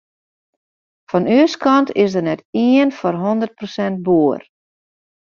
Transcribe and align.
Fan 1.11 1.27
ús 1.39 1.53
kant 1.63 1.91
is 2.03 2.11
der 2.15 2.25
net 2.25 2.41
ien 2.65 2.89
foar 2.97 3.15
hûndert 3.21 3.53
persint 3.59 3.97
boer. 4.07 4.41